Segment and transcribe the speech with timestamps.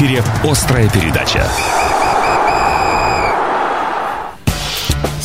[0.00, 1.99] эфире «Острая передача».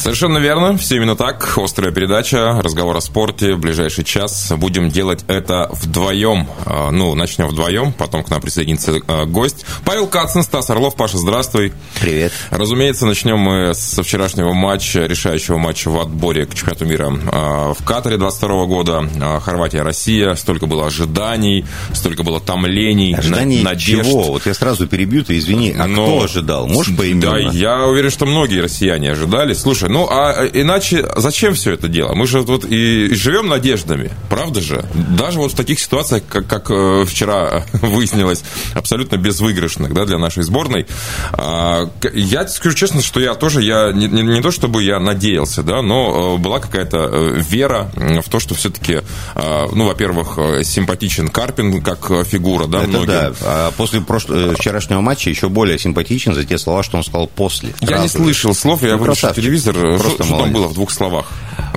[0.06, 1.58] Совершенно верно, все именно так.
[1.58, 3.56] Острая передача, разговор о спорте.
[3.56, 6.48] В ближайший час будем делать это вдвоем.
[6.64, 9.66] А, ну, начнем вдвоем, потом к нам присоединится а, гость.
[9.84, 10.96] Павел Кацин, Стас Орлов.
[10.96, 11.74] Паша, здравствуй.
[12.00, 12.34] Привет.
[12.52, 17.84] Разумеется, начнем мы со вчерашнего матча, решающего матча в отборе к чемпионату мира а, в
[17.84, 19.10] Катаре 22 года.
[19.44, 20.36] Хорватия-Россия.
[20.36, 24.04] Столько было ожиданий, столько было томлений, ожиданий надежд.
[24.04, 24.22] чего?
[24.26, 25.76] Вот я сразу перебью, ты извини.
[25.76, 26.06] А Но...
[26.06, 26.68] кто ожидал?
[26.68, 27.32] Можешь поименно?
[27.32, 29.56] Да, я уверен, что многие россияне ожидали.
[29.56, 32.14] Слушай, ну, а иначе зачем все это дело?
[32.16, 34.84] Мы же вот и живем надеждами, правда же?
[34.94, 40.44] Даже вот в таких ситуациях, как, как э, вчера выяснилось, абсолютно безвыигрышных да, для нашей
[40.44, 40.86] сборной.
[41.32, 45.64] А, я скажу честно, что я тоже, я не, не, не то чтобы я надеялся,
[45.64, 49.00] да, но э, была какая-то э, вера в то, что все-таки,
[49.34, 53.08] ну, во-первых, симпатичен Карпин как фигура, да, это многим.
[53.08, 53.34] да.
[53.42, 57.74] А после прошлого, вчерашнего матча еще более симпатичен за те слова, что он сказал после.
[57.80, 61.32] Я не слышал слов, я ну, выключил телевизор, просто что там было в двух словах?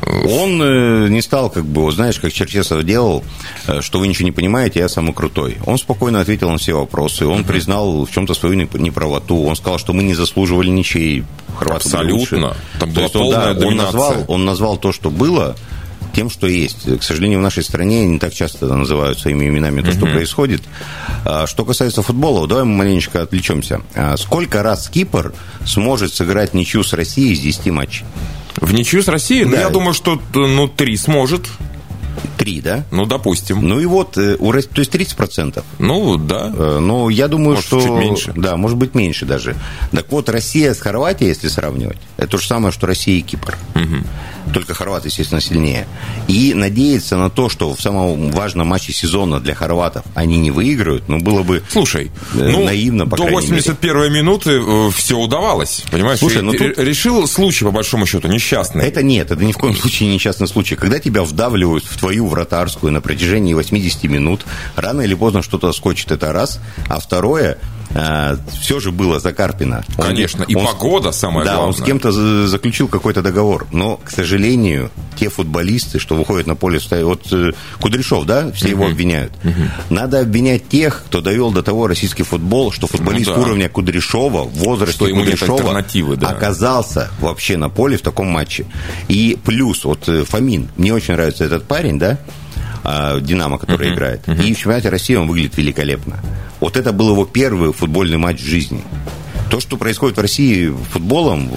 [0.07, 3.25] Он э, не стал, как бы, знаешь, как Черчесов делал,
[3.67, 5.59] э, что вы ничего не понимаете, я самый крутой.
[5.67, 9.93] Он спокойно ответил на все вопросы, он признал в чем-то свою неправоту, он сказал, что
[9.93, 11.25] мы не заслуживали ничей.
[11.57, 12.57] Хорваты Абсолютно.
[12.79, 15.57] Там была то полная он, да, он, назвал, он назвал то, что было,
[16.19, 16.99] тем, что есть.
[16.99, 20.63] К сожалению, в нашей стране не так часто называют своими именами то, что происходит.
[21.25, 23.83] А, что касается футбола, давай мы маленечко отвлечемся.
[23.95, 25.33] А, сколько раз Кипр
[25.65, 28.05] сможет сыграть ничью с Россией из 10 матчей?
[28.57, 29.45] В ничью с Россией?
[29.45, 29.59] Ну, да.
[29.59, 31.47] Ну, я думаю, что ну, три сможет.
[32.37, 32.85] Три, да?
[32.91, 33.63] Ну, допустим.
[33.63, 35.63] Ну и вот, э, у, то есть 30%.
[35.79, 36.53] Ну, да.
[36.53, 37.81] Э, ну, я думаю, может, что...
[37.81, 38.33] чуть меньше.
[38.35, 39.55] Да, может быть, меньше даже.
[39.93, 43.57] Так вот, Россия с Хорватией, если сравнивать, это то же самое, что Россия и Кипр.
[43.75, 44.05] Угу
[44.49, 45.87] только хорваты, естественно, сильнее.
[46.27, 51.09] И надеяться на то, что в самом важном матче сезона для хорватов они не выиграют,
[51.09, 54.11] ну, было бы Слушай, э, ну, наивно, по до 81 мере.
[54.11, 56.19] минуты э, все удавалось, понимаешь?
[56.19, 56.79] Слушай, ну, тут...
[56.79, 58.85] Решил случай, по большому счету, несчастный.
[58.85, 60.77] Это нет, это ни в коем случае не несчастный случай.
[60.77, 64.45] Когда тебя вдавливают в твою вратарскую на протяжении 80 минут,
[64.77, 66.61] рано или поздно что-то скочит, это раз.
[66.89, 67.59] А второе,
[67.95, 69.85] а, все же было за Карпина.
[69.97, 71.73] Конечно, он, и он, погода самое да, главное.
[71.73, 76.55] Да, он с кем-то заключил какой-то договор, но, к сожалению, те футболисты, что выходят на
[76.55, 78.71] поле, вот э, Кудряшов, да, все uh-huh.
[78.71, 79.33] его обвиняют.
[79.43, 79.69] Uh-huh.
[79.91, 83.41] Надо обвинять тех, кто довел до того российский футбол, что футболист ну, да.
[83.41, 86.29] уровня Кудряшова в возрасте что Кудряшова да.
[86.29, 88.67] оказался вообще на поле в таком матче.
[89.09, 92.19] И плюс, вот э, Фомин, мне очень нравится этот парень, да,
[92.85, 93.95] а, Динамо, который uh-huh.
[93.95, 94.21] играет.
[94.27, 94.45] Uh-huh.
[94.45, 96.21] И в чемпионате России он выглядит великолепно.
[96.61, 98.83] Вот это был его первый футбольный матч в жизни.
[99.51, 101.49] То, что происходит в России футболом,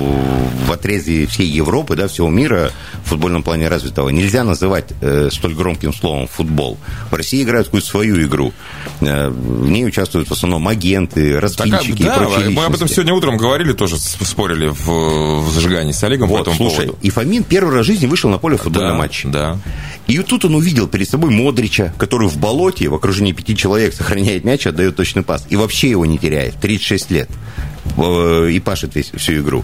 [0.66, 2.72] в отрезе всей Европы, да, всего мира
[3.04, 6.78] в футбольном плане развитого, нельзя называть э, столь громким словом футбол.
[7.10, 8.54] В России играют какую-то свою игру.
[9.02, 12.88] Э, в ней участвуют в основном агенты, раскинчики так, да, и прочие Мы об этом
[12.88, 16.98] сегодня утром говорили, тоже спорили в, в зажигании с Олегом вот, по этому слушай, поводу.
[17.02, 19.24] И Фомин первый раз в жизни вышел на поле в футбольный да, матч.
[19.26, 19.58] Да.
[20.08, 24.44] И тут он увидел перед собой Модрича, который в болоте, в окружении пяти человек сохраняет
[24.44, 25.46] мяч, отдает точный пас.
[25.50, 26.56] И вообще его не теряет.
[26.56, 27.30] 36 лет.
[27.98, 29.64] Э, и пашет весь, всю игру.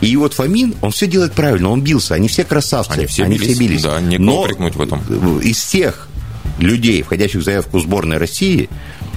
[0.00, 2.14] И вот Фомин, он все делает правильно, он бился.
[2.14, 2.92] Они все красавцы.
[2.92, 3.82] Они все, они бились, все бились.
[3.82, 5.40] Да, некого Но в этом.
[5.40, 6.08] Из всех
[6.58, 8.68] людей, входящих в заявку сборной России,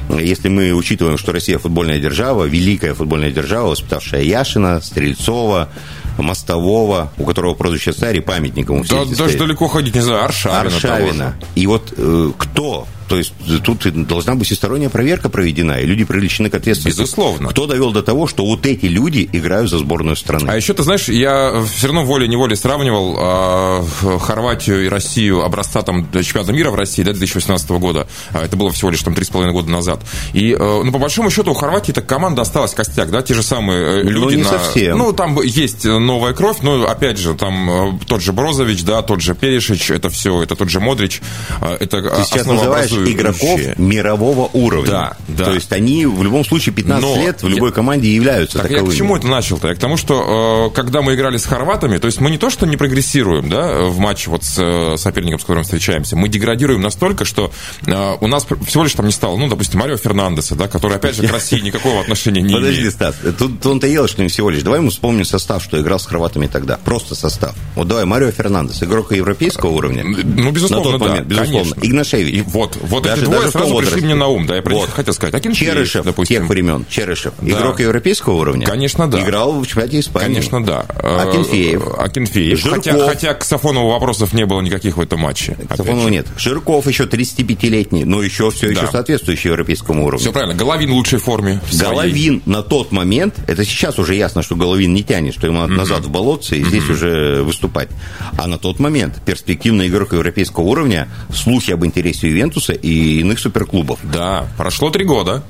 [0.09, 5.69] если мы учитываем, что Россия футбольная держава, великая футбольная держава, воспитавшая Яшина, Стрельцова,
[6.17, 9.37] Мостового, у которого прозвище царь и памятник ему да, Даже стоит.
[9.37, 10.75] далеко ходить не знаю, Аршавина.
[10.75, 11.35] Аршавина.
[11.55, 13.33] И вот э, кто то есть
[13.65, 17.01] тут должна быть всесторонняя проверка проведена, и люди привлечены к ответственности.
[17.01, 17.49] Безусловно.
[17.49, 20.49] Кто довел до того, что вот эти люди играют за сборную страны?
[20.49, 26.09] А еще, ты знаешь, я все равно волей-неволей сравнивал э, Хорватию и Россию образца там
[26.09, 28.07] чемпионата мира в России да, 2018 года.
[28.31, 29.99] А, это было всего лишь там 3,5 года назад.
[30.31, 33.43] И, э, ну, по большому счету, у Хорватии так команда осталась костяк, да, те же
[33.43, 34.23] самые э, ну, люди.
[34.23, 34.49] Ну, не на...
[34.51, 34.97] совсем.
[34.97, 39.19] Ну, там есть новая кровь, но, опять же, там э, тот же Брозович, да, тот
[39.19, 41.21] же Перешич, это все, это тот же Модрич,
[41.59, 44.91] э, это Ты сейчас называешь игроков мирового уровня.
[44.91, 45.45] Да, да.
[45.45, 47.75] То есть они в любом случае 15 Но лет в любой я...
[47.75, 48.89] команде являются так таковыми.
[48.89, 49.67] Я к чему это начал-то?
[49.69, 52.49] Я к тому, что э, когда мы играли с хорватами, то есть мы не то,
[52.49, 56.81] что не прогрессируем да, в матче вот с э, соперником, с которым встречаемся, мы деградируем
[56.81, 57.51] настолько, что
[57.85, 61.15] э, у нас всего лишь там не стало, ну, допустим, Марио Фернандеса, да, который, опять
[61.15, 62.97] же, к России никакого отношения не Подожди, имеет.
[62.97, 64.63] Подожди, Стас, тут он-то ел, что не всего лишь.
[64.63, 66.77] Давай мы вспомним состав, что играл с хорватами тогда.
[66.83, 67.55] Просто состав.
[67.75, 70.03] Вот давай, Марио Фернандес, игрок европейского уровня.
[70.03, 71.75] Ну, безусловно, на тот момент, да, безусловно.
[71.75, 71.91] Конечно.
[71.91, 72.35] Игнашевич.
[72.35, 74.73] И вот, Вот даже, эти двое даже сразу пришли мне на ум, да, я про
[74.73, 74.89] них Вот.
[74.91, 75.33] хотел сказать.
[75.33, 76.37] Акинфеев, Черышев допустим.
[76.41, 77.49] тех времен, Черышев, Да.
[77.51, 78.65] игрок европейского уровня.
[78.65, 79.21] Конечно, да.
[79.21, 80.27] Играл в чемпионате Испании.
[80.27, 80.81] Конечно, да.
[80.81, 81.83] Акинфеев.
[81.97, 82.59] Акинфеев.
[82.59, 82.83] Жирков.
[82.83, 85.57] Хотя, хотя к Сафонову вопросов не было никаких в этом матче.
[85.69, 86.27] К Сафонову нет.
[86.37, 88.91] Жирков еще 35-летний, но еще все еще Да.
[88.91, 90.21] соответствующий европейскому уровню.
[90.23, 90.53] Все правильно.
[90.55, 91.61] Головин в лучшей форме.
[91.79, 95.73] Головин на тот момент, это сейчас уже ясно, что Головин не тянет, что ему надо
[95.73, 97.89] назад в болотце и здесь уже выступать.
[98.37, 103.99] А на тот момент перспективный игрок европейского уровня, слухи об интересе Ювентуса и иных суперклубов.
[104.03, 105.43] Да, прошло три года.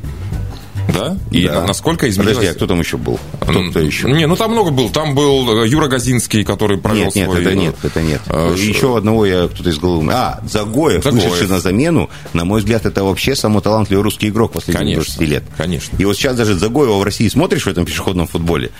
[0.93, 1.17] Да?
[1.31, 1.61] И Да.
[1.61, 2.35] на- насколько изменилось...
[2.38, 3.19] Подожди, а кто там еще был?
[3.39, 4.11] Кто, кто еще?
[4.11, 4.89] Не, ну там много был.
[4.89, 7.41] Там был э, Юра Газинский, который провел Нет, нет, свой...
[7.41, 8.21] это э, нет, это нет.
[8.27, 10.11] э, Еще одного я кто-то из головы.
[10.13, 11.23] А, Загоев, Загоев.
[11.23, 15.21] вышедший на замену, на мой взгляд, это вообще самый талантливый русский игрок последних Конечно, 20
[15.29, 15.43] лет.
[15.57, 15.97] конечно.
[15.97, 18.71] И вот сейчас даже Загоева в России смотришь в этом пешеходном футболе.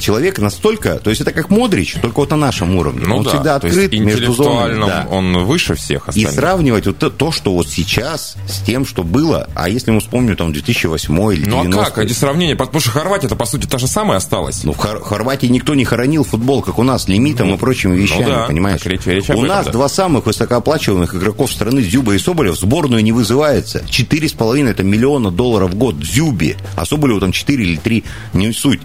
[0.00, 3.02] Человек настолько, то есть это как Модрич, только вот на нашем уровне.
[3.06, 4.80] Ну он да, всегда открыт между зонами.
[4.86, 5.06] да.
[5.10, 6.32] он выше всех И остальных.
[6.32, 10.36] сравнивать вот то, то, что вот сейчас с тем, что было, а если мы вспомним
[10.36, 12.04] там 2008 или Ну а 90 как?
[12.04, 12.56] Эти сравнения?
[12.56, 14.64] Потому что Хорватия, это по сути та же самая осталась.
[14.64, 18.26] Ну, в Хор- Хорватии никто не хоронил футбол, как у нас, лимитом и прочими вещами,
[18.26, 18.80] да, понимаешь?
[18.82, 19.72] так речь- речь у этом, нас да.
[19.72, 23.82] два самых высокооплачиваемых игроков страны, Зюба и Соболев, в сборную не вызывается.
[23.88, 28.04] Четыре с половиной это миллиона долларов в год Зюбе, а Соболеву там 4 или 3,
[28.32, 28.80] не суть.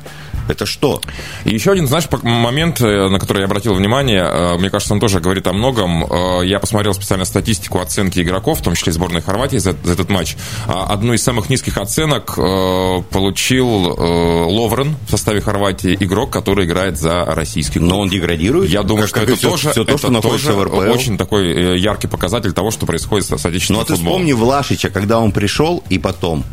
[0.47, 0.99] Это что?
[1.45, 4.99] И еще один, знаешь, момент, э, на который я обратил внимание, э, мне кажется, он
[4.99, 6.03] тоже говорит о многом.
[6.03, 10.09] Э, Я посмотрел специально статистику оценки игроков, в том числе сборной Хорватии за, за этот
[10.09, 10.35] матч.
[10.67, 12.35] А Одну из самых низких оценок
[13.09, 17.89] получил Ловрен в составе Хорватии, игрок, который играет за российский клуб.
[17.91, 18.69] Но он деградирует?
[18.69, 20.63] Я думаю, Как- что как это все, тоже, все то, это что находится тоже в
[20.65, 20.91] РПЛ.
[20.91, 24.19] очень такой яркий показатель того, что происходит с с Ну, отечественным а ты футболом.
[24.19, 26.43] вспомни Влашича, когда он пришел и потом.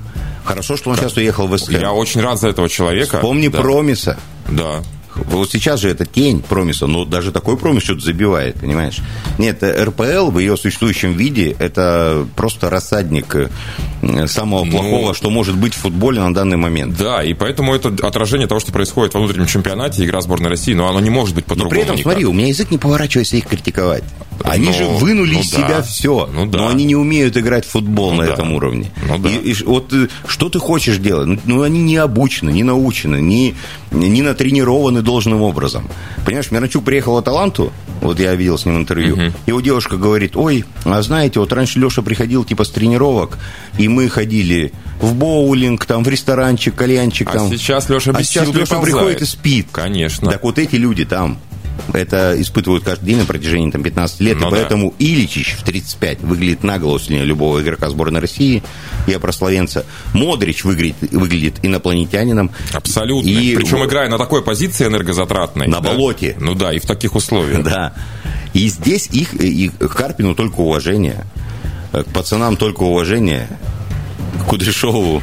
[0.44, 1.72] Хорошо, что он сейчас уехал в СК.
[1.72, 3.18] Я очень рад за этого человека.
[3.18, 3.60] Помни Да.
[3.60, 4.18] Промиса.
[4.48, 4.82] Да.
[5.14, 8.98] Вот сейчас же это тень промиса, но даже такой промис что-то забивает, понимаешь?
[9.36, 15.28] Нет, э, РПЛ в ее существующем виде это просто рассадник э, самого Ну, плохого, что
[15.30, 16.96] может быть в футболе на данный момент.
[16.96, 20.88] Да, и поэтому это отражение того, что происходит во внутреннем чемпионате, игра сборной России, но
[20.88, 21.70] оно не может быть Но по-другому.
[21.72, 22.12] при этом, никак.
[22.12, 24.04] смотри, у меня язык не поворачивается их критиковать.
[24.44, 25.56] Они Ну, же вынули ну из да.
[25.58, 26.58] себя все, Ну да.
[26.58, 28.32] но они не умеют играть в футбол Ну на да.
[28.34, 28.90] этом уровне.
[29.08, 29.28] Ну да.
[29.28, 31.26] и, и вот э, что ты хочешь делать?
[31.26, 33.54] Ну, Ну, они не обучены, не научены, не,
[33.90, 35.88] не натренированы должным образом.
[36.24, 40.64] Понимаешь, Миранчук приехал в Аталанту, вот я видел с ним интервью, его девушка говорит, ой,
[40.84, 43.38] а знаете, вот раньше Леша приходил типа с тренировок,
[43.76, 47.28] и мы ходили в боулинг, там, в ресторанчик, кальянчик.
[47.30, 47.48] А там.
[47.50, 49.66] сейчас Леша а без сейчас сил Леша приходит и спит.
[49.72, 50.30] Конечно.
[50.30, 51.38] Так вот эти люди там
[51.92, 54.56] это испытывают каждый день на протяжении там, 15 лет, Ну и да.
[54.56, 58.62] поэтому Иличич в 35 выглядит на голову сильнее любого игрока сборной России,
[59.06, 59.84] я про словенца.
[60.12, 62.50] Модрич выглядит, выглядит инопланетянином.
[62.72, 63.28] Абсолютно.
[63.28, 65.66] И Причем играя на такой позиции энергозатратной.
[65.66, 65.90] На да.
[65.90, 66.36] болоте.
[66.40, 67.62] Ну да, и в таких условиях.
[67.62, 67.94] Да.
[68.54, 71.24] И здесь их, и к Карпину только уважение,
[71.92, 73.48] к пацанам только уважение,
[74.48, 75.22] Кудряшову.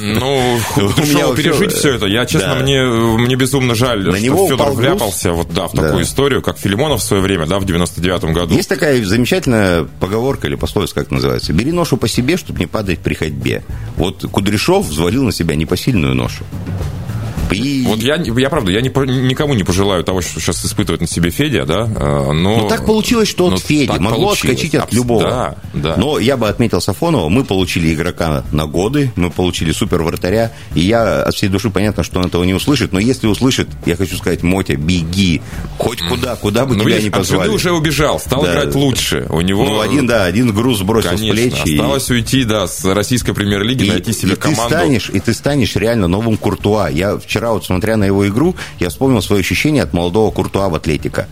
[0.00, 2.06] Ну, Кудряшову пережить все это.
[2.06, 2.60] Я, честно, да.
[2.62, 5.82] мне, мне безумно жаль, На что него Федор вляпался вот, да, в Да.
[5.82, 8.54] такую историю, как Филимонов в свое время, да, в 99-м году.
[8.54, 11.52] Есть такая замечательная поговорка или пословица, как называется.
[11.52, 13.62] Бери ношу по себе, чтобы не падать при ходьбе.
[13.96, 16.44] Вот Кудряшов взвалил на себя непосильную ношу.
[17.52, 17.84] И...
[17.86, 21.30] Вот я, я правда, я не, никому не пожелаю того, что сейчас испытывает на себе
[21.30, 22.56] Федя, да, э, но...
[22.56, 25.22] Ну, так получилось, что ну, от Феди так могло отскочить от любого.
[25.22, 25.96] Да, да.
[25.96, 27.28] Но я бы отметил Сафонова.
[27.28, 30.52] Мы получили игрока на годы, мы получили супер вратаря.
[30.74, 32.92] И я от всей души понятно, что он этого не услышит.
[32.92, 35.40] Но если услышит, я хочу сказать, Мотя, беги.
[35.78, 37.48] Хоть куда, куда бы Ну, тебя не жены позвали.
[37.50, 38.52] уже убежал, стал Да.
[38.52, 39.26] играть лучше.
[39.30, 39.64] У него...
[39.64, 41.54] Ну, один, да, один груз сбросил Конечно, с плеч.
[41.64, 44.62] и- осталось уйти, да, с российской премьер-лиги, И, найти себе и команду.
[44.62, 46.88] Ты станешь, и ты станешь реально новым Куртуа.
[46.88, 50.74] Я вчера, вот смотря на его игру, я вспомнил свои ощущения от молодого Куртуа в
[50.74, 51.28] Атлетика.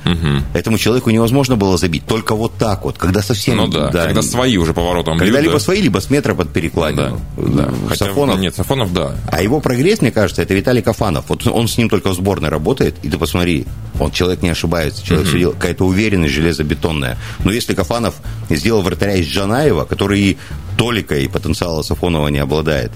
[0.54, 2.04] Этому человеку невозможно было забить.
[2.06, 3.56] Только вот так вот, когда совсем...
[3.56, 5.60] Ну да, когда свои уже поворотом Когда бьют, либо да.
[5.64, 7.20] свои, либо с метра под Да, перекладину.
[7.36, 7.70] да.
[7.88, 9.16] Хотя, Сафонов- нет, Сафонов, да.
[9.30, 11.24] А его прогресс, мне кажется, это Виталий Кафанов.
[11.28, 13.66] Вот он с ним только в сборной работает, и ты посмотри,
[13.98, 17.16] он человек не ошибается, человек все делает, какая-то уверенность железобетонная.
[17.44, 18.14] Но если Кафанов
[18.50, 20.38] сделал вратаря из Джанаева, который и
[20.76, 22.90] толикой потенциала Сафонова не обладает,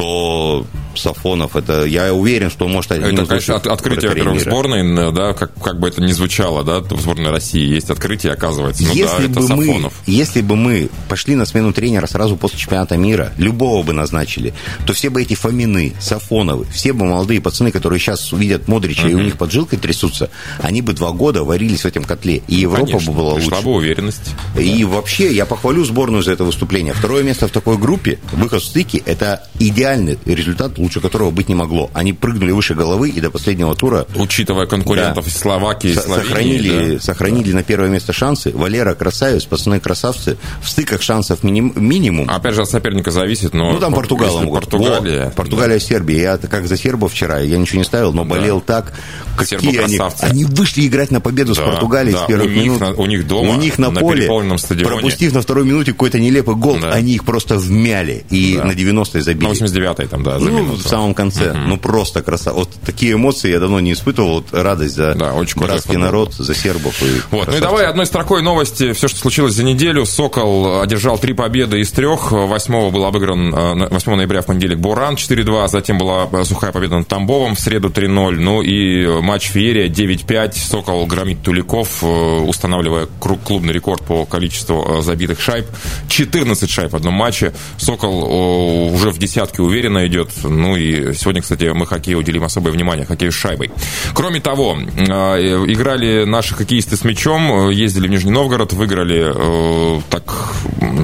[0.00, 0.66] то
[0.96, 5.52] Сафонов, это я уверен, что может одним Это, конечно, от- открытие, во-первых, сборной, да, как,
[5.62, 8.82] как бы это ни звучало, да, в сборной России есть открытие, оказывается.
[8.84, 9.94] Ну если, да, это бы мы, Сафонов.
[10.06, 14.52] если бы мы пошли на смену тренера сразу после чемпионата мира, любого бы назначили,
[14.86, 19.14] то все бы эти Фомины, Сафоновы, все бы молодые пацаны, которые сейчас увидят Модрича и
[19.14, 20.30] у них поджилкой трясутся,
[20.60, 23.66] они бы два года варились в этом котле, и Европа Конечно, бы была пришла лучше.
[23.66, 24.30] бы уверенность.
[24.58, 26.94] И вообще, я похвалю сборную за это выступление.
[26.94, 31.48] Второе место в такой группе, выход в стыки, это идеально идеальный результат, лучше которого быть
[31.48, 31.90] не могло.
[31.94, 34.06] Они прыгнули выше головы и до последнего тура...
[34.14, 37.00] Учитывая конкурентов да, Словакии, Словении, сохранили, да.
[37.00, 37.56] сохранили да.
[37.56, 38.52] на первое место шансы.
[38.52, 40.36] Валера красавец, пацаны красавцы.
[40.62, 42.28] В стыках шансов миним, минимум.
[42.30, 43.72] Опять же, от соперника зависит, но...
[43.72, 44.50] Ну, там Португалам.
[44.50, 45.26] Португалия.
[45.26, 45.84] Вот, Португалия, да.
[45.84, 46.20] Сербия.
[46.20, 48.82] Я как за сербов вчера, я ничего не ставил, но болел да.
[48.82, 48.92] так.
[49.36, 52.24] Какие они, они вышли играть на победу да, с Португалией да.
[52.24, 52.80] с первых у минут.
[52.80, 56.56] Них, у них дома, у них на, на поле, пропустив на второй минуте какой-то нелепый
[56.56, 56.92] гол, да.
[56.92, 58.24] они их просто вмяли.
[58.30, 58.64] И да.
[58.64, 59.48] на 90-й забили.
[59.48, 61.50] На 89-й там, да, за ну, в самом конце.
[61.50, 61.58] Угу.
[61.58, 62.52] Ну, просто красота.
[62.52, 64.34] Вот такие эмоции я давно не испытывал.
[64.34, 67.02] Вот радость за да, очень братский народ, за сербов.
[67.02, 67.48] И вот.
[67.48, 68.92] Ну и давай одной строкой новости.
[68.92, 70.06] Все, что случилось за неделю.
[70.06, 72.32] Сокол одержал три победы из трех.
[72.32, 75.68] 8 был обыгран 8 э, ноября в понедельник Буран 4-2.
[75.68, 78.30] Затем была сухая победа над Тамбовом в среду 3-0.
[78.32, 80.52] Ну и матч Феерия 9-5.
[80.56, 85.66] Сокол громит Туликов, э, устанавливая клубный рекорд по количеству э, забитых шайб.
[86.08, 87.52] 14 шайб в одном матче.
[87.76, 90.30] Сокол уже в десятке уверенно идет.
[90.42, 93.70] Ну и сегодня, кстати, мы хоккею уделим особое внимание, хоккею с шайбой.
[94.14, 100.54] Кроме того, играли наши хоккеисты с мячом, ездили в Нижний Новгород, выиграли так...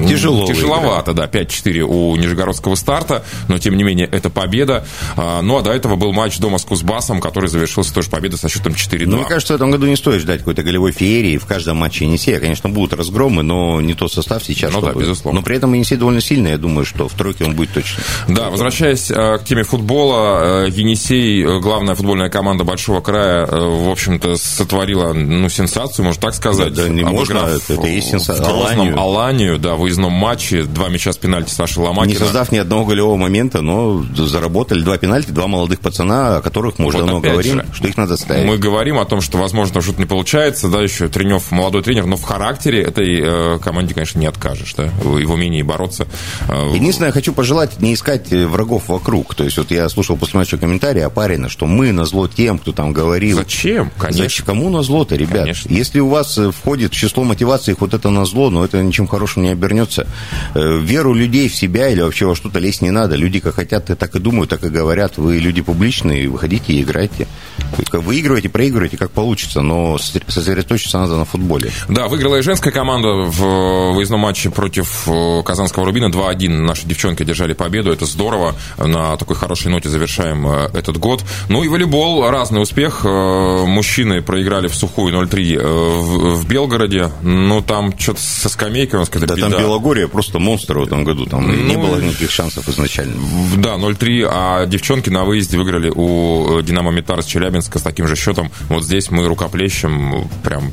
[0.07, 0.47] Тяжело.
[0.47, 1.31] Тяжеловато, выиграли.
[1.31, 4.85] да, 5-4 у Нижегородского старта, но тем не менее это победа.
[5.15, 8.73] Ну а до этого был матч дома с Кузбассом, который завершился тоже победой со счетом
[8.73, 9.05] 4-2.
[9.05, 12.05] Ну, мне кажется, в этом году не стоит ждать какой-то голевой феерии в каждом матче
[12.05, 12.39] Енисея.
[12.39, 14.71] Конечно, будут разгромы, но не тот состав сейчас.
[14.73, 14.93] Ну чтобы...
[14.93, 15.39] да, безусловно.
[15.39, 18.03] Но при этом Енисей довольно сильный, я думаю, что в тройке он будет точно.
[18.27, 25.49] Да, возвращаясь к теме футбола, Енисей, главная футбольная команда Большого края, в общем-то, сотворила ну,
[25.49, 26.73] сенсацию, можно так сказать.
[26.73, 28.45] Да, да не можно, это, это есть сенсация.
[28.45, 28.99] В Аланию.
[28.99, 32.13] Аланию, да, в выездном матче, два мяча с пенальти Саши Ломакина.
[32.13, 36.79] Не создав ни одного голевого момента, но заработали два пенальти, два молодых пацана, о которых
[36.79, 38.45] мы уже вот давно говорим, же, что их надо ставить.
[38.45, 42.17] Мы говорим о том, что, возможно, что-то не получается, да, еще Тренев молодой тренер, но
[42.17, 46.07] в характере этой э, команде, конечно, не откажешь, да, в его умении бороться.
[46.47, 49.35] Э, Единственное, я хочу пожелать не искать врагов вокруг.
[49.35, 52.71] То есть, вот я слушал после матча комментарии Апарина, что мы на зло тем, кто
[52.71, 53.37] там говорил.
[53.37, 53.91] Зачем?
[53.97, 54.23] Конечно.
[54.23, 54.45] Зачем?
[54.45, 55.43] Кому на зло-то, ребят?
[55.43, 55.73] Конечно.
[55.73, 59.07] Если у вас э, входит в число мотиваций вот это на зло, но это ничем
[59.07, 60.07] хорошим не обернется.
[60.55, 63.15] Веру людей в себя или вообще во что-то лезть не надо.
[63.15, 65.17] Люди как хотят, так и думают, так и говорят.
[65.17, 67.27] Вы люди публичные, выходите и играйте.
[67.91, 71.71] Выигрывайте, проигрывайте, как получится, но сосредоточиться надо на футболе.
[71.89, 76.49] Да, выиграла и женская команда в выездном матче против э, Казанского Рубина 2-1.
[76.49, 78.26] Наши девчонки держали победу, это здорово.
[78.77, 81.23] На такой хорошей ноте завершаем э, этот год.
[81.49, 83.01] Ну и волейбол, разный успех.
[83.03, 87.11] Э, мужчины проиграли в сухую 0-3 в Белгороде.
[87.21, 89.49] Ну, там что-то со скамейкой, у нас какая-то Да, беда.
[89.49, 91.25] там Белогория просто монстр в этом году.
[91.25, 93.15] Там ну, не было никаких шансов изначально.
[93.57, 98.15] Да, 0-3, а девчонки на выезде выиграли у Динамо Метар из Челябинска с таким же
[98.15, 98.51] счетом.
[98.69, 100.29] Вот здесь мы рукоплещем.
[100.43, 100.71] Прям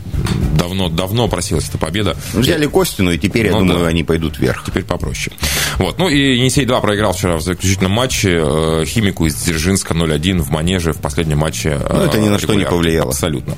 [0.56, 2.16] давно-давно просилась эта победа.
[2.32, 3.86] Ну, взяли Костину, и теперь, ну, я думаю, да.
[3.88, 4.64] они пойдут вверх.
[4.64, 5.36] Теперь попроще.
[5.78, 5.98] Вот.
[5.98, 10.92] Ну и Енисей-2 проиграл вчера в заключительном матче э, Химику из Дзержинска 0-1 в Манеже
[10.92, 11.78] в последнем матче.
[11.88, 13.10] Ну, это ни на что не повлияло.
[13.10, 13.54] Абсолютно.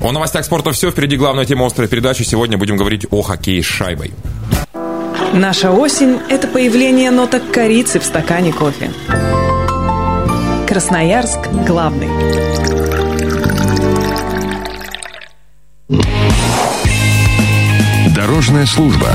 [0.00, 0.90] О новостях спорта все.
[0.90, 2.22] Впереди главная тема острой передачи.
[2.22, 4.12] Сегодня будем говорить о хоккее с шайбой.
[5.32, 8.90] Наша осень– это появление ноток корицы в стакане кофе.
[10.66, 12.08] Красноярск главный.
[18.14, 19.08] Дорожная служба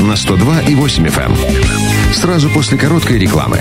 [0.00, 1.81] на 102,8 FM.
[2.14, 3.60] Сразу после короткой рекламы.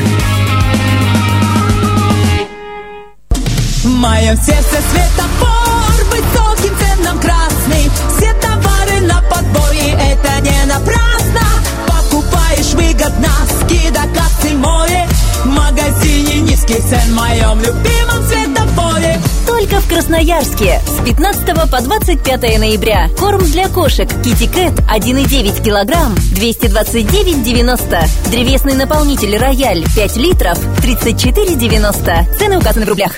[4.31, 7.91] В сердце светофор, высоким ценам красный.
[8.15, 11.41] Все товары на подборе, это не напрасно.
[11.85, 13.29] Покупаешь выгодно,
[13.59, 15.07] скидок акций море.
[15.43, 19.19] В магазине низкий цен в моем любимом светофоре.
[19.61, 23.09] Только в Красноярске с 15 по 25 ноября.
[23.19, 28.31] Корм для кошек Китикет 1,9 килограмм 229,90.
[28.31, 32.39] Древесный наполнитель Рояль 5 литров 34,90.
[32.39, 33.17] Цены указаны в рублях.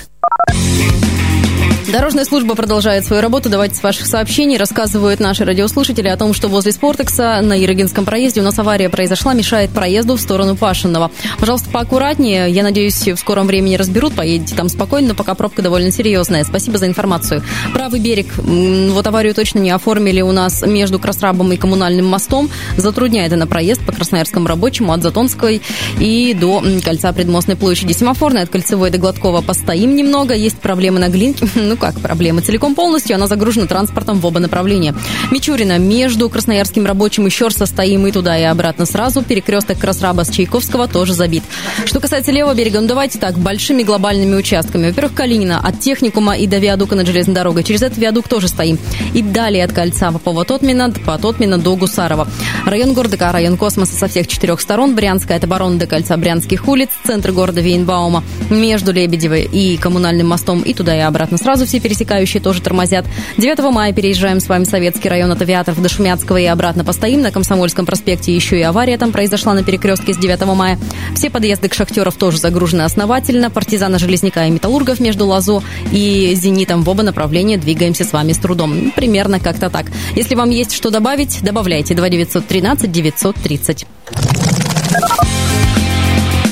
[1.94, 3.48] Дорожная служба продолжает свою работу.
[3.48, 4.56] Давайте с ваших сообщений.
[4.56, 9.32] Рассказывают наши радиослушатели о том, что возле Спортекса на Ерогинском проезде у нас авария произошла,
[9.32, 11.12] мешает проезду в сторону Пашинного.
[11.38, 12.50] Пожалуйста, поаккуратнее.
[12.50, 14.16] Я надеюсь, в скором времени разберут.
[14.16, 16.42] Поедете там спокойно, но пока пробка довольно серьезная.
[16.42, 17.44] Спасибо за информацию.
[17.72, 18.26] Правый берег.
[18.38, 22.50] Вот аварию точно не оформили у нас между Красрабом и Коммунальным мостом.
[22.76, 25.62] Затрудняет она проезд по Красноярскому рабочему от Затонской
[26.00, 27.92] и до кольца Предмостной площади.
[27.92, 30.34] Семафорная от Кольцевой до Гладкова постоим немного.
[30.34, 31.46] Есть проблемы на Глинке.
[31.64, 34.94] Ну, как проблема целиком полностью, она загружена транспортом в оба направления.
[35.30, 39.20] Мичурина между Красноярским рабочим и Щорса стоим и туда, и обратно сразу.
[39.20, 41.42] Перекресток Красраба с Чайковского тоже забит.
[41.84, 44.86] Что касается левого берега, ну давайте так, большими глобальными участками.
[44.86, 47.64] Во-первых, Калинина от техникума и до виадука над железной дорогой.
[47.64, 48.78] Через этот виадук тоже стоим.
[49.12, 52.26] И далее от кольца по повод Тотмина, по Тотмина до Гусарова.
[52.64, 54.94] Район города, район космоса со всех четырех сторон.
[54.94, 56.88] Брянская от обороны до кольца Брянских улиц.
[57.04, 58.24] Центр города Вейнбаума.
[58.48, 61.36] Между Лебедевой и коммунальным мостом и туда и обратно.
[61.36, 63.04] Сразу все пересекающие тоже тормозят.
[63.36, 67.20] 9 мая переезжаем с вами Советский район от Авиаторов до Шумяцкого и обратно постоим.
[67.20, 70.78] На Комсомольском проспекте еще и авария там произошла на перекрестке с 9 мая.
[71.16, 73.50] Все подъезды к Шахтеров тоже загружены основательно.
[73.50, 78.38] Партизана Железняка и Металлургов между Лазо и Зенитом в оба направления двигаемся с вами с
[78.38, 78.92] трудом.
[78.94, 79.86] Примерно как-то так.
[80.14, 83.86] Если вам есть что добавить, добавляйте 2 913 930.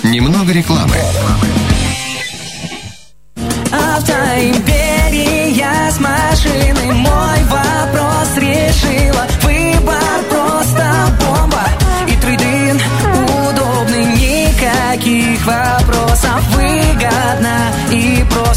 [0.03, 0.97] Немного рекламы.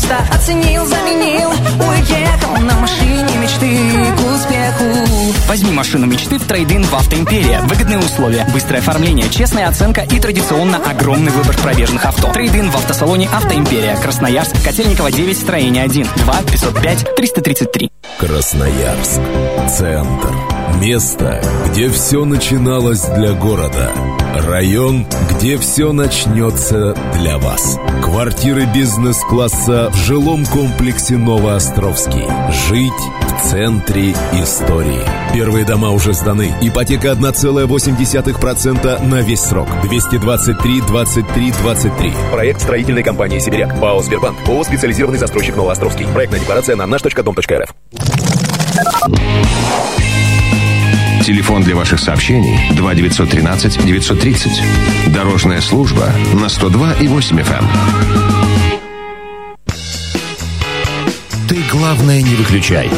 [0.06, 3.80] Просто оценил, заменил Уехал на машине мечты
[4.16, 7.62] к успеху Возьми машину мечты в трейдин в Автоимперия.
[7.62, 12.32] Выгодные условия, быстрое оформление, честная оценка и традиционно огромный выбор пробежных авто.
[12.32, 13.96] Трейдин в автосалоне Автоимперия.
[13.96, 17.92] Красноярск, Котельникова 9, строение 1, 2 505 333.
[18.20, 19.22] Красноярск.
[19.70, 20.55] Центр.
[20.79, 23.91] Место, где все начиналось для города.
[24.48, 27.79] Район, где все начнется для вас.
[28.03, 32.25] Квартиры бизнес-класса в жилом комплексе Новоостровский.
[32.69, 32.91] Жить
[33.22, 35.00] в центре истории.
[35.34, 36.53] Первые дома уже сданы.
[36.62, 39.67] Ипотека 1,8% на весь срок.
[39.84, 42.13] 223 23 23.
[42.31, 43.79] Проект строительной компании «Сибиряк».
[43.79, 44.38] ПАО «Сбербанк».
[44.48, 46.05] ООО «Специализированный застройщик Новоостровский».
[46.07, 47.74] Проектная декларация на наш.дом.рф.
[51.25, 54.62] Телефон для ваших сообщений 2 913 930.
[55.08, 57.65] Дорожная служба на 102 и 8 FM.
[61.50, 62.91] Ты главное не выключай.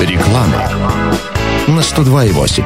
[0.00, 0.70] Реклама
[1.68, 2.64] на 102 и 8.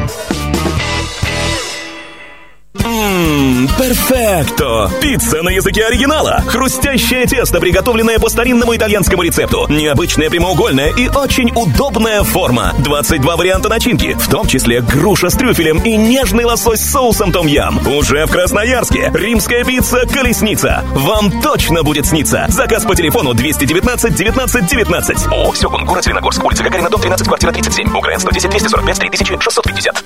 [3.79, 4.91] Перфекто!
[5.01, 6.43] Пицца на языке оригинала.
[6.47, 9.67] Хрустящее тесто, приготовленное по старинному итальянскому рецепту.
[9.69, 12.73] Необычная прямоугольная и очень удобная форма.
[12.79, 17.87] 22 варианта начинки, в том числе груша с трюфелем и нежный лосось с соусом том-ям.
[17.87, 19.11] Уже в Красноярске.
[19.15, 20.85] Римская пицца «Колесница».
[20.95, 22.47] Вам точно будет сниться.
[22.49, 25.27] Заказ по телефону 219 19 19.
[25.33, 27.97] О, Сёгун, город Зеленогорск, улица Гагарина, дом 13, квартира 37.
[27.97, 30.05] Украин 110 245 3650.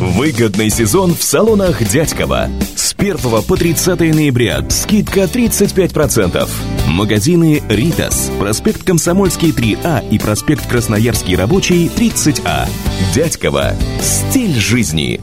[0.00, 2.48] Выгодный сезон в салонах Дядькова.
[2.74, 6.48] С 1 по 30 ноября скидка 35%.
[6.88, 12.66] Магазины «Ритас», проспект Комсомольский 3А и проспект Красноярский рабочий 30А.
[13.14, 13.74] Дядькова.
[14.00, 15.20] Стиль жизни.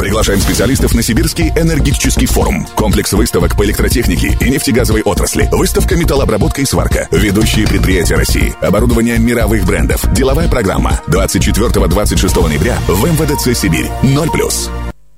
[0.00, 2.66] Приглашаем специалистов на Сибирский энергетический форум.
[2.74, 5.46] Комплекс выставок по электротехнике и нефтегазовой отрасли.
[5.52, 7.06] Выставка металлообработка и сварка.
[7.10, 8.54] Ведущие предприятия России.
[8.62, 10.10] Оборудование мировых брендов.
[10.14, 11.02] Деловая программа.
[11.08, 13.90] 24-26 ноября в МВДЦ Сибирь.
[14.02, 14.70] 0+.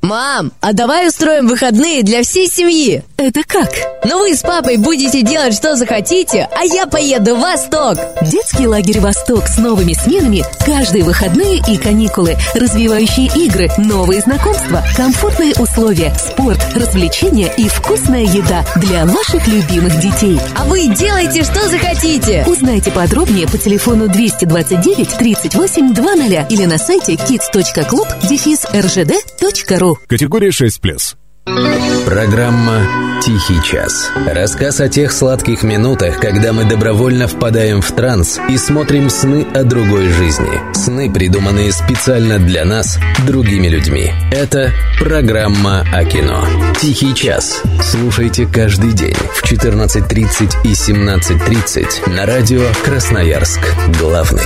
[0.02, 3.04] Мам, а давай устроим выходные для всей семьи.
[3.22, 3.70] Это как?
[4.04, 7.96] Ну вы с папой будете делать, что захотите, а я поеду в Восток.
[8.22, 15.54] Детский лагерь «Восток» с новыми сменами, каждые выходные и каникулы, развивающие игры, новые знакомства, комфортные
[15.60, 20.40] условия, спорт, развлечения и вкусная еда для ваших любимых детей.
[20.56, 22.44] А вы делайте, что захотите.
[22.48, 29.94] Узнайте подробнее по телефону 229 38 00 или на сайте kids.club rgd.ru.
[30.08, 31.21] Категория 6+.
[31.44, 34.10] Программа «Тихий час».
[34.26, 39.64] Рассказ о тех сладких минутах, когда мы добровольно впадаем в транс и смотрим сны о
[39.64, 40.60] другой жизни.
[40.74, 44.12] Сны, придуманные специально для нас, другими людьми.
[44.30, 46.44] Это программа о кино.
[46.80, 47.62] «Тихий час».
[47.82, 53.60] Слушайте каждый день в 14.30 и 17.30 на радио «Красноярск».
[53.98, 54.44] Главный.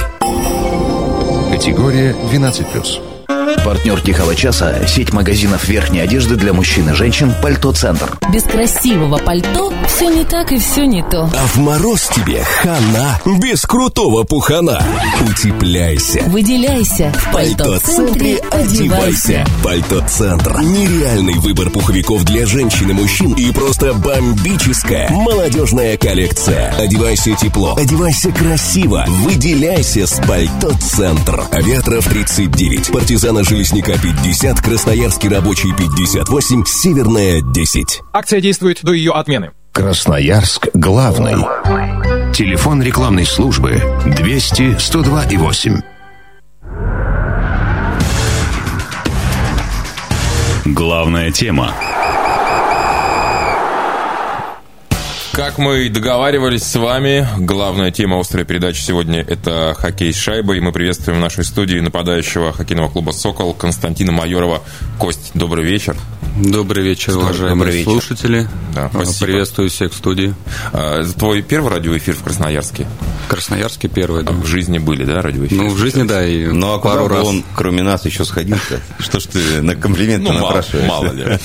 [1.51, 3.16] Категория 12+.
[3.65, 8.19] Партнер «Тихого часа»– сеть магазинов верхней одежды для мужчин и женщин «Пальто Центр».
[8.33, 11.31] Без красивого пальто все не так и все не то.
[11.33, 14.83] А в мороз тебе хана без крутого пухана.
[15.29, 16.23] Утепляйся.
[16.27, 17.13] Выделяйся.
[17.17, 19.47] В пальто-центре одевайся.
[19.63, 20.61] Пальто-центр.
[20.61, 26.75] Нереальный выбор пуховиков для женщин и мужчин и просто бомбическая молодежная коллекция.
[26.79, 31.45] Одевайся тепло, одевайся красиво, выделяйся с пальто-центр.
[31.53, 32.91] Авиаторов 39,
[33.37, 38.03] партизана Железняка 50, Красноярский рабочий 58, Северная 10.
[38.13, 39.51] Акция действует до ее отмены.
[39.73, 41.37] Красноярск главный.
[42.33, 45.81] Телефон рекламной службы 200 102 и 8.
[50.67, 51.75] Главная тема.
[55.37, 60.61] Как мы и договаривались с вами, главная тема острой передачи сегодня– это хоккей с шайбой.
[60.61, 64.63] Мы приветствуем в нашей студии нападающего хоккейного клуба «Сокол» Константина Майорова.
[64.99, 65.95] Кость, добрый вечер.
[66.39, 67.85] Добрый вечер, Добрый уважаемые вечер.
[67.91, 68.49] слушатели.
[68.75, 69.25] Да, А, спасибо.
[69.27, 70.35] Приветствую всех в студии.
[70.73, 72.87] А, Это твой первый радиоэфир в Красноярске?
[73.27, 74.33] В Красноярске первый, да.
[74.33, 75.63] В жизни были, да, радиоэфиры?
[75.63, 77.27] Ну, в жизни, да, и Ну, а пару раз.
[77.27, 78.81] он, кроме нас, еще сходил-то?
[79.03, 80.89] Что ж ты на комплименты Ну, мало, напрашиваешься?
[80.91, 81.39] мало ли.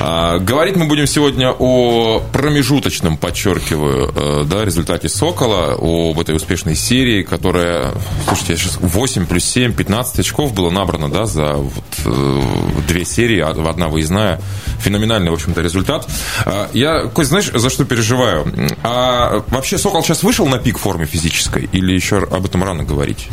[0.00, 6.76] А, говорить мы будем сегодня о промежуточном, подчеркиваю, э, да, результате «Сокола», об этой успешной
[6.76, 7.92] серии, которая,
[8.28, 12.40] слушайте, сейчас 8 плюс 7, 15 очков было набрано, да, за вот, э,
[12.86, 14.40] две серии, а- одна выездная.
[14.78, 16.08] Феноменальный, в общем-то, результат.
[16.46, 18.46] А, Я, Кость, знаешь, за что переживаю?
[18.84, 23.28] А вообще «Сокол» сейчас вышел на пик формы физической или еще об этом рано говорить?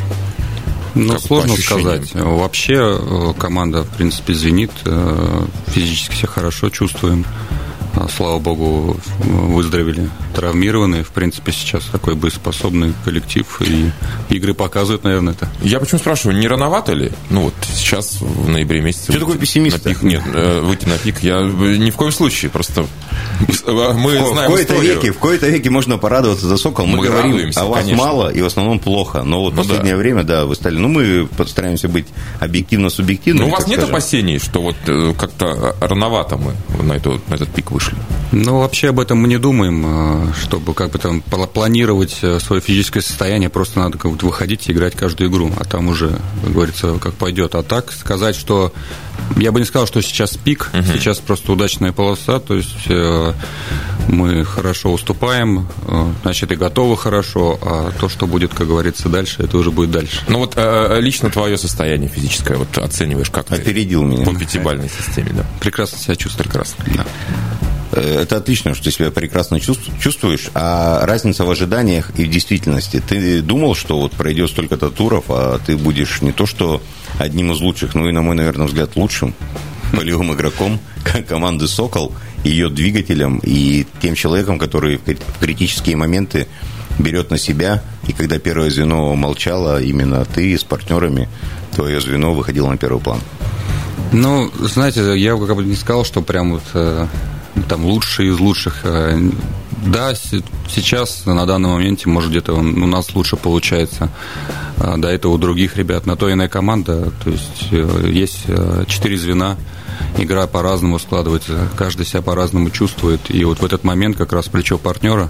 [0.95, 2.13] Ну, Как сложно сказать.
[2.15, 4.71] Вообще э, команда, в принципе, звенит.
[5.67, 7.25] Физически все хорошо чувствуем.
[7.93, 11.03] А, Слава богу, выздоровели травмированные.
[11.03, 13.45] В принципе, сейчас такой боеспособный коллектив.
[13.61, 13.91] И
[14.29, 15.49] игры показывают, наверное, это.
[15.61, 17.11] Я почему спрашиваю, не рановато ли?
[17.29, 19.11] Ну вот сейчас в ноябре месяце.
[19.11, 19.83] Ты такой пессимист?
[19.83, 21.19] На пик, нет, э, выйти на пик.
[21.21, 22.49] Я ни в коем случае.
[22.49, 22.85] Просто
[23.65, 24.95] мы в, знаем кои-то историю.
[24.95, 26.85] веке, в кои-то веке можно порадоваться за «Сокол».
[26.85, 28.03] Мы, Мы говорим, радуемся, о вас конечно.
[28.05, 29.23] мало и в основном плохо.
[29.23, 30.77] Но вот Ну последнее время, да, вы стали...
[30.77, 32.05] Ну, мы постараемся быть
[32.39, 33.43] объективно-субъективными.
[33.43, 33.95] Но Ну, у вас нет скажем.
[33.95, 37.80] опасений, что вот э, как-то рановато мы на, эту, на этот пик вышли?
[38.31, 39.83] Ну, вообще об этом мы не думаем,
[40.29, 44.25] э, чтобы как бы там пла- планировать э, свое физическое состояние, просто надо как бы
[44.25, 47.55] выходить и играть каждую игру, а там уже, как говорится, как пойдет.
[47.55, 48.71] А так сказать, что
[49.35, 53.33] я бы не сказал, что сейчас пик, сейчас просто удачная полоса, то есть э,
[54.07, 59.43] мы хорошо уступаем, э, значит и готовы хорошо, а то, что будет, как говорится, дальше,
[59.43, 60.21] это уже будет дальше.
[60.29, 63.55] Ну вот э, лично твое состояние физическое, вот оцениваешь как ты?
[63.55, 64.25] Опередил меня.
[64.25, 65.45] По пятибалльной системе, да.
[65.59, 66.45] Прекрасно себя чувствую.
[66.45, 66.85] Прекрасно.
[66.87, 72.29] Э, Это отлично, что ты себя прекрасно чувств- чувствуешь, а разница в ожиданиях и в
[72.29, 73.03] действительности.
[73.05, 76.81] Ты думал, что вот пройдет столько-то туров, а ты будешь не то что
[77.19, 79.33] одним из лучших, но и, на мой, наверное, взгляд, лучшим
[79.91, 82.13] полевым игроком ко- команды «Сокол»,
[82.45, 86.47] ее двигателем и тем человеком, который в кри- в критические моменты
[86.97, 91.27] берет на себя, и когда первое звено молчало, именно ты с партнерами,
[91.75, 93.19] твое звено выходило на первый план.
[94.11, 97.07] Ну, знаете, я как бы не сказал, что прям вот э,
[97.67, 98.81] там лучший из лучших.
[98.83, 99.19] Э,
[99.85, 104.09] Да, се- сейчас на данном моменте, может, где-то у нас лучше получается.
[104.77, 106.05] А До этого у других ребят.
[106.05, 107.11] На то иная команда.
[107.23, 109.57] То есть э, есть э, четыре звена.
[110.17, 111.67] Игра по-разному складывается.
[111.77, 113.21] Каждый себя по-разному чувствует.
[113.29, 115.29] И вот в этот момент как раз плечо партнера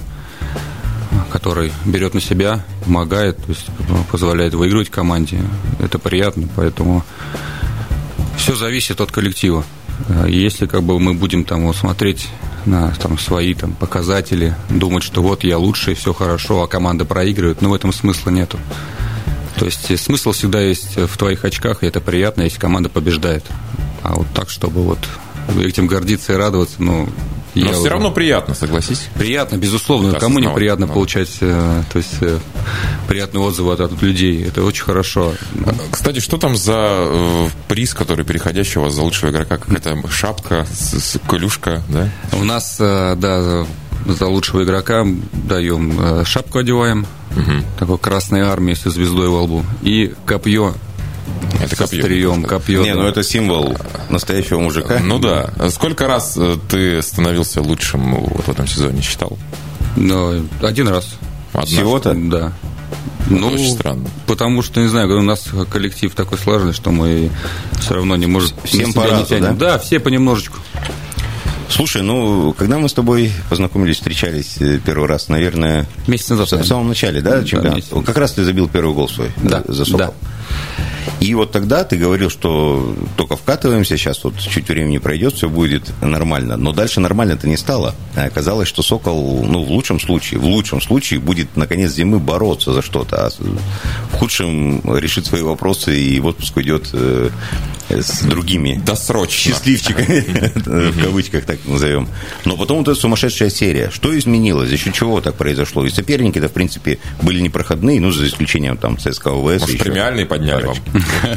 [1.30, 3.66] который берет на себя, помогает, то есть
[4.12, 5.42] позволяет выигрывать команде.
[5.80, 7.04] Это приятно, поэтому
[8.38, 9.64] все зависит от коллектива.
[10.10, 12.28] Э, Если как бы мы будем там вот смотреть
[12.66, 17.62] на там, свои там, показатели, думать, что вот я лучший, все хорошо, а команда проигрывает,
[17.62, 18.60] ну в этом смысла нету.
[19.58, 23.44] То есть э, смысл всегда есть в твоих очках, и это приятно, если команда побеждает.
[24.04, 25.00] А вот так, чтобы вот
[25.60, 27.10] этим гордиться и радоваться, ну...
[27.56, 29.08] Но я все равно приятно, согласись.
[29.16, 30.12] Приятно, безусловно.
[30.14, 30.94] Да, Кому не приятно да.
[30.94, 32.40] получать э, то есть, э,
[33.08, 34.44] приятные отзывы от, от людей?
[34.48, 35.34] Это очень хорошо.
[35.92, 39.58] Кстати, что там за э, приз, который переходящий у вас за лучшего игрока?
[39.58, 42.10] Какая-то шапка, с, с- клюшка, да?
[42.40, 43.66] У нас, э, да,
[44.06, 47.06] за- лучшего игрока даем э, шапку одеваем,
[47.80, 50.74] такой красной армии со звездой во лбу, и копье
[51.62, 52.02] Это со копье.
[52.02, 52.82] стрием, копье.
[52.82, 53.02] Не, да.
[53.02, 53.76] ну это символ
[54.10, 55.00] настоящего мужика.
[55.04, 55.52] Ну да.
[55.70, 59.38] Сколько раз э, ты становился лучшим вот в этом сезоне, считал?
[59.96, 61.16] Ну, один раз.
[61.54, 61.76] Однажды?
[61.76, 62.14] Всего-то?
[62.14, 62.54] Да.
[63.28, 64.10] Это Ну, очень странно.
[64.26, 67.30] Потому что, не знаю, говорю, у нас коллектив такой сложный, что мы
[67.80, 68.50] все равно не можем...
[68.64, 69.58] Всем по разу, тянем.
[69.58, 69.74] да?
[69.74, 70.58] Да, все понемножечку.
[71.70, 75.88] Слушай, ну, когда мы с тобой познакомились, встречались э, первый раз, наверное...
[76.08, 77.76] Месяц назад, В, самом начале, да, Да, чемпионата?
[77.78, 78.06] месяц.
[78.06, 79.98] Как раз ты забил первый гол свой Да, за «Сокол».
[80.00, 80.12] да.
[81.22, 85.94] И вот тогда ты говорил, что только вкатываемся, сейчас вот чуть времени пройдет, все будет
[86.02, 86.58] нормально.
[86.58, 87.94] Но дальше нормально-то не стало.
[88.16, 92.20] А оказалось, что «Сокол», ну, в лучшем случае, в лучшем случае будет на конец зимы
[92.20, 97.30] бороться за что-то, а в худшем решит свои вопросы и в отпуск уйдет э,
[98.00, 99.54] с другими Досрочно.
[99.54, 100.52] счастливчиками,
[100.92, 102.08] в кавычках так назовем.
[102.46, 103.90] Но потом вот эта сумасшедшая серия.
[103.92, 104.70] Что изменилось?
[104.70, 105.86] За счет чего так произошло?
[105.86, 109.62] И соперники-то, в принципе, были непроходные, ну, за исключением там ЦСКА УВС.
[109.62, 110.78] Может, премиальные подняли вам?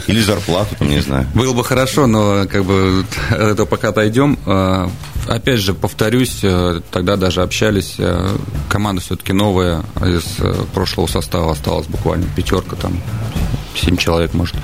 [0.06, 1.26] Или зарплату, там, не знаю.
[1.34, 4.38] Было бы хорошо, но как бы это пока отойдем.
[4.46, 4.90] А,
[5.28, 8.36] опять же, повторюсь, э, тогда даже общались, э,
[8.68, 13.00] команда все-таки новая, из э, прошлого состава осталась буквально пятерка, там,
[13.74, 14.54] семь человек, может.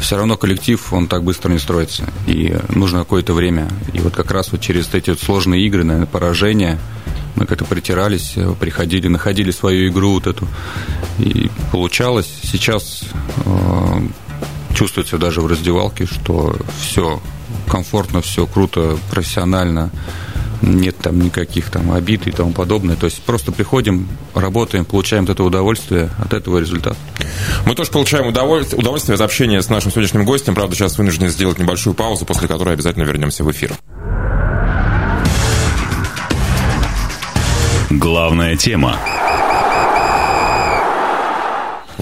[0.00, 3.68] Все равно коллектив, он так быстро не строится, и нужно какое-то время.
[3.94, 6.78] И вот как раз вот через эти вот сложные игры, наверное, поражения,
[7.36, 10.46] мы как-то притирались, приходили, находили свою игру вот эту,
[11.18, 12.28] и получалось.
[12.42, 13.04] Сейчас
[13.44, 14.00] э,
[14.74, 17.20] чувствуется даже в раздевалке, что все
[17.68, 19.90] комфортно, все круто, профессионально,
[20.62, 22.96] нет там никаких там обид и тому подобное.
[22.96, 26.96] То есть просто приходим, работаем, получаем от этого удовольствие, от этого результат.
[27.66, 30.54] Мы тоже получаем удовольствие, удовольствие от общения с нашим сегодняшним гостем.
[30.54, 33.72] Правда, сейчас вынуждены сделать небольшую паузу, после которой обязательно вернемся в эфир.
[37.90, 38.98] Главная тема.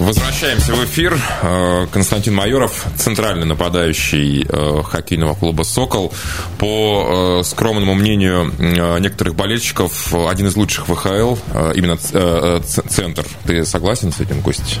[0.07, 1.19] Возвращаемся в эфир.
[1.41, 6.13] Э, Константин Майоров, центральный нападающий э, хоккейного клуба «Сокол».
[6.57, 8.53] По э, скромному мнению
[9.01, 11.35] некоторых болельщиков, один из лучших ВХЛ,
[11.75, 13.25] именно центр.
[13.45, 14.79] Ты согласен с этим, Кость?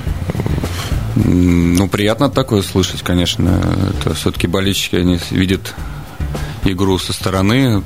[1.15, 3.61] Ну, приятно такое слышать, конечно.
[3.99, 5.73] Это все-таки болельщики, они видят
[6.63, 7.83] игру со стороны,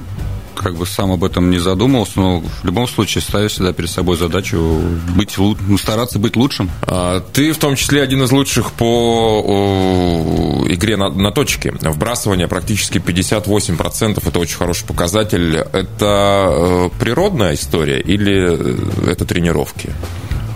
[0.61, 4.17] как бы сам об этом не задумывался, но в любом случае ставишь всегда перед собой
[4.17, 4.81] задачу
[5.15, 6.69] быть, ну, стараться быть лучшим.
[6.83, 11.73] А, ты в том числе один из лучших по о, игре на, на точке.
[11.81, 15.55] Вбрасывание практически 58%, это очень хороший показатель.
[15.55, 19.91] Это э, природная история или это тренировки?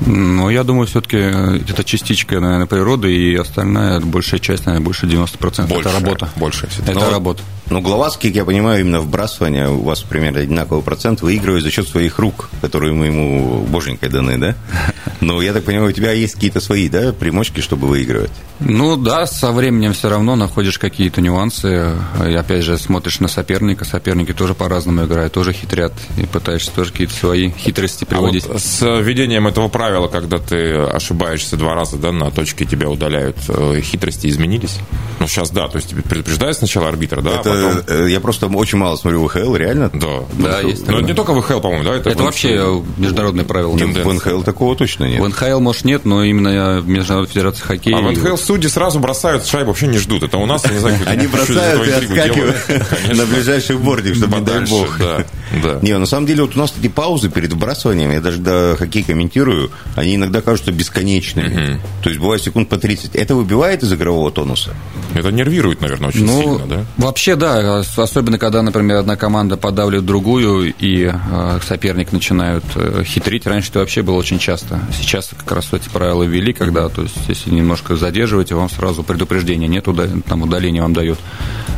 [0.05, 5.67] Ну, я думаю, все-таки это частичка, наверное, природы, и остальная, большая часть, наверное, больше 90%.
[5.67, 6.29] Больше, это работа.
[6.35, 6.67] Больше.
[6.79, 7.41] Это Но- работа.
[7.67, 11.87] Ну, Гловацкий, как я понимаю, именно вбрасывание, у вас примерно одинаковый процент, выигрывает за счет
[11.87, 14.55] своих рук, которые мы ему боженькой даны, да?
[15.19, 18.31] Но я так понимаю, у тебя есть какие-то свои, да, примочки, чтобы выигрывать?
[18.59, 21.93] Ну да, со временем все равно находишь какие-то нюансы.
[22.25, 23.83] И опять же смотришь на соперника.
[23.85, 25.93] Соперники тоже по-разному играют, тоже хитрят.
[26.17, 28.45] И пытаешься тоже какие-то свои хитрости приводить.
[28.45, 32.89] А вот с введением этого правила, когда ты ошибаешься два раза да, на точке, тебя
[32.89, 34.77] удаляют, э, хитрости изменились?
[35.19, 37.97] Ну, сейчас да, то есть тебе предупреждает сначала арбитр, да, а Это, потом...
[38.05, 39.89] э, Я просто очень мало смотрю ВХЛ, реально?
[39.93, 41.03] Да, Да, есть Но такое.
[41.03, 41.95] не только ВХЛ, по-моему, да?
[41.95, 43.75] Это вообще международное правило.
[43.75, 45.21] Нет, в НХЛ такого точно нет.
[45.21, 47.97] В НХЛ, может, нет, но именно в Международной Федерации хоккея...
[47.97, 50.23] А в НХЛ судьи сразу бросают шайбу, вообще не ждут.
[50.23, 52.55] Это у нас, я не знаю, Они бросают и отскакивают
[53.13, 54.97] на ближайший бордик, чтобы, не дай бог.
[54.99, 55.25] Да,
[55.63, 55.79] да.
[55.81, 59.03] Не, на самом деле, вот у нас эти паузы перед вбрасыванием, я даже до хоккей
[59.03, 61.79] комментирую, они иногда кажутся бесконечными.
[62.03, 63.15] То есть бывает секунд по 30.
[63.15, 64.73] Это выбивает из игрового тонуса?
[65.13, 66.85] Это нервирует, наверное, очень Ну, сильно, да?
[66.97, 67.79] вообще, да.
[67.79, 73.45] ос- Особенно, когда, например, одна команда подавливает другую, и э, соперник начинают э, хитрить.
[73.47, 74.79] Раньше это вообще было очень часто.
[74.99, 79.67] Сейчас как раз эти правила ввели, когда, то есть, если немножко задерживаете, вам сразу предупреждение
[79.69, 79.85] нет,
[80.27, 81.17] там удаление вам дает.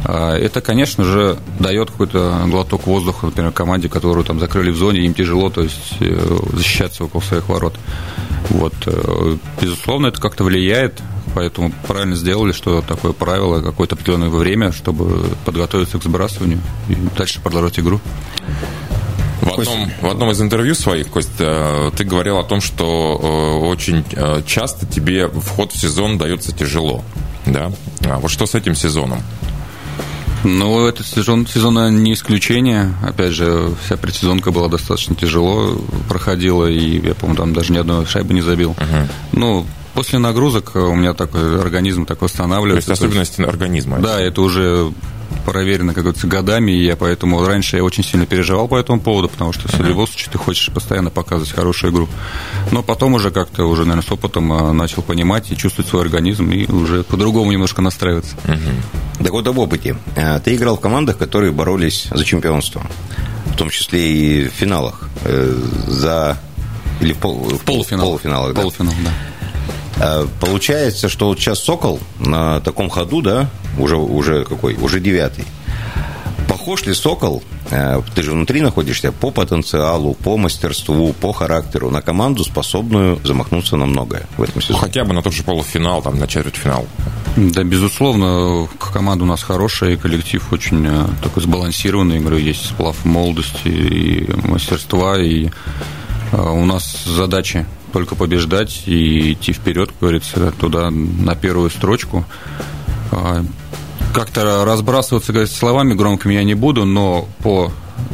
[0.05, 5.01] А, Это, конечно же, дает какой-то глоток воздуха, например, команде, которую там закрыли в зоне,
[5.01, 7.75] им тяжело, то есть, э, защищаться около своих ворот.
[8.49, 8.73] Вот.
[8.85, 11.01] э, Безусловно, это как-то влияет,
[11.35, 17.41] поэтому правильно сделали, что такое правило какое-то определенное время, чтобы подготовиться к сбрасыванию и дальше
[17.41, 17.99] продолжать игру.
[19.41, 24.03] В одном, в одном из интервью своих, Костя, ты говорил о том, что э, очень
[24.11, 27.03] э, часто тебе вход в сезон дается тяжело.
[27.45, 27.71] Да?
[28.09, 29.21] А вот что с этим сезоном?
[30.47, 32.93] Ну, этот сезон, сезон не исключение.
[33.03, 38.05] Опять же, вся предсезонка была достаточно тяжело проходила, и я, по-моему, там даже ни одной
[38.05, 38.75] шайбы не забил.
[39.33, 42.91] Ну, после нагрузок у меня такой организм так То восстанавливается.
[42.91, 43.99] есть особенности организма.
[43.99, 44.91] Да, это уже
[45.45, 49.29] проверено, как говорится, годами, и я поэтому раньше я очень сильно переживал по этому поводу,
[49.29, 52.07] потому что в любом случае ты хочешь постоянно показывать хорошую игру.
[52.71, 56.49] Но потом уже как-то, уже, наверное, с опытом а, начал понимать и чувствовать свой организм,
[56.51, 58.35] и уже по-другому немножко настраиваться.
[59.19, 59.95] Так вот, об опыте.
[60.15, 62.81] А, Ты играл в командах, которые боролись за чемпионство.
[63.47, 65.09] В том числе и в финалах.
[65.25, 65.53] э,
[65.87, 66.37] За...
[67.01, 67.35] Или в, пол...
[67.49, 68.07] в полуфинал.
[68.07, 68.61] полуфиналах, да.
[68.61, 69.11] Полуфинал, да.
[69.99, 73.49] А, Получается, что вот сейчас «Сокол» на таком ходу, да,
[73.79, 74.75] уже, уже какой?
[74.75, 75.45] Уже девятый.
[76.67, 82.01] Похож ли «Сокол», э, ты же внутри находишься, по потенциалу, по мастерству, по характеру, на
[82.01, 84.79] команду, способную замахнуться на многое в этом сезоне?
[84.81, 86.85] Хотя бы на тот же полуфинал, там, на четвертьфинал.
[87.37, 92.19] Да, безусловно, команда у нас хорошая, и коллектив очень э, такой сбалансированный.
[92.19, 95.47] Говорю, есть сплав молодости и мастерства, и
[96.33, 102.25] э, у нас задача только побеждать и идти вперед, как говорится, туда на первую строчку.
[104.17, 107.71] Как-то разбрасываться говорить, словами громкими я не буду, но по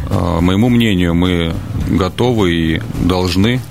[0.09, 1.53] э, моему мнению мы
[1.87, 3.61] готовы и должны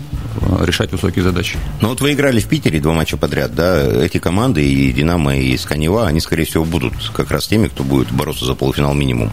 [0.64, 1.58] решать высокие задачи.
[1.80, 3.82] Ну вот вы играли в Питере два матча подряд, да?
[4.04, 8.10] Эти команды, и «Динамо», и «Сканева», они, скорее всего, будут как раз теми, кто будет
[8.12, 9.32] бороться за полуфинал минимум.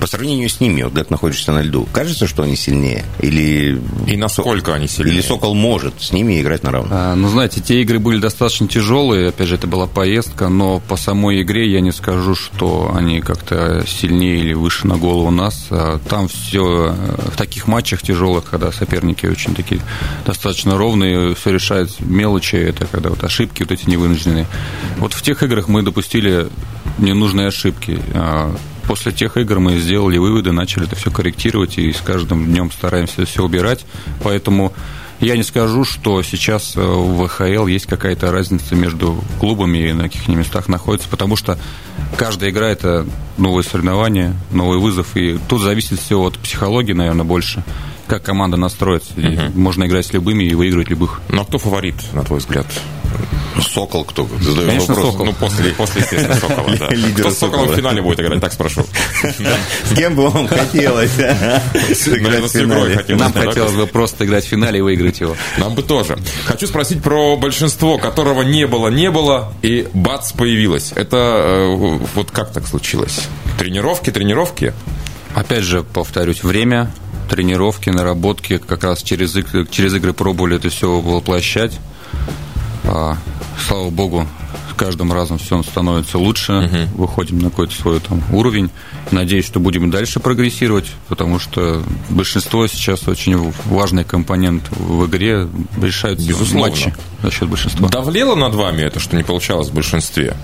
[0.00, 3.04] По сравнению с ними, вот ты находишься на льду, кажется, что они сильнее?
[3.20, 3.80] Или...
[4.06, 5.14] И насколько они сильнее?
[5.14, 6.92] Или «Сокол» может с ними играть на равных?
[6.92, 10.96] А, ну, знаете, те игры были достаточно тяжелые, опять же, это была поездка, но по
[10.96, 15.66] самой игре я не скажу, что они как-то сильнее или выше на голову нас.
[15.70, 16.94] А Там все
[17.32, 19.80] в таких матчах тяжелых, когда соперники очень такие
[20.36, 24.46] достаточно ровные, все решают мелочи, это когда вот ошибки вот эти невынужденные.
[24.98, 26.48] Вот в тех играх мы допустили
[26.98, 27.98] ненужные ошибки.
[28.14, 28.54] А
[28.86, 33.24] После тех игр мы сделали выводы, начали это все корректировать и с каждым днем стараемся
[33.26, 33.84] все убирать.
[34.22, 34.72] Поэтому
[35.18, 40.04] я не скажу, что сейчас э, в ВХЛ есть какая-то разница между клубами и на
[40.04, 41.58] каких местах находится, потому что
[42.16, 43.06] каждая игра– это
[43.38, 47.64] новое соревнование, новый вызов, и тут зависит все от психологии, наверное, больше
[48.06, 49.12] как команда настроится.
[49.16, 51.20] И Можно играть с любыми и выигрывать любых.
[51.28, 52.66] Ну, а кто фаворит, на твой взгляд?
[53.60, 54.28] Сокол кто?
[54.40, 55.12] Задаю Конечно, вопрос.
[55.12, 55.26] Сокол.
[55.26, 56.88] Ну, после, после естественно, Сокола, да.
[56.90, 57.72] Лидер Кто с Соколом Сокола.
[57.72, 58.84] в финале будет играть, так спрошу.
[59.22, 61.62] С кем бы вам хотелось а?
[61.94, 62.96] сыграть Наверное, в с игрой финале?
[62.96, 65.36] хотелось Нам хотелось бы просто играть в финале и выиграть его.
[65.56, 66.18] Нам бы тоже.
[66.44, 70.92] Хочу спросить про большинство, которого не было, не было, и бац, появилось.
[70.94, 73.22] Это э, вот как так случилось?
[73.58, 74.74] Тренировки, тренировки?
[75.34, 76.90] Опять же, повторюсь, время,
[77.28, 81.78] тренировки, наработки, как раз через игры, через игры пробовали это все воплощать.
[82.84, 83.16] А,
[83.66, 84.26] слава богу,
[84.70, 88.70] с каждым разом все становится лучше, выходим на какой-то свой там уровень.
[89.10, 95.48] Надеюсь, что будем дальше прогрессировать, потому что большинство сейчас очень важный компонент в игре
[95.80, 96.68] решаются Безусловно.
[96.70, 97.88] матчи за счет большинства.
[97.88, 100.36] Давлело над вами это, что не получалось в большинстве?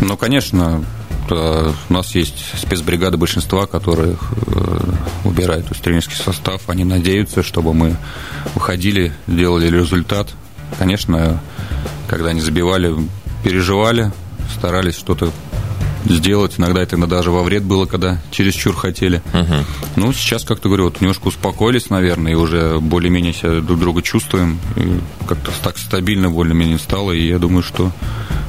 [0.00, 0.84] Ну, конечно,
[1.30, 4.78] у нас есть спецбригады большинства, которые э,
[5.24, 6.68] убирают из тренерский состав.
[6.68, 7.96] Они надеются, чтобы мы
[8.54, 10.28] выходили, делали результат.
[10.78, 11.40] Конечно,
[12.08, 12.94] когда они забивали,
[13.42, 14.12] переживали,
[14.54, 15.30] старались что-то
[16.04, 16.54] сделать.
[16.58, 19.22] Иногда это даже во вред было, когда чересчур хотели.
[19.96, 24.58] Ну, сейчас, как-то говорю, вот немножко успокоились, наверное, и уже более-менее себя друг друга чувствуем.
[25.26, 27.92] Как-то так стабильно более-менее стало, и я думаю, что